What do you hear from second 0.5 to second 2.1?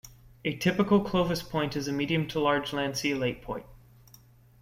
typical Clovis point is a